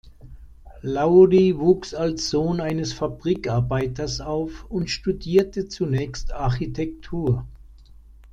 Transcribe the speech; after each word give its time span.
Laurie 0.81 1.59
wuchs 1.59 1.93
als 1.93 2.31
Sohn 2.31 2.59
eines 2.59 2.91
Fabrikarbeiters 2.91 4.19
auf 4.19 4.65
und 4.67 4.89
studierte 4.89 5.67
zunächst 5.67 6.33
Architektur. 6.33 7.45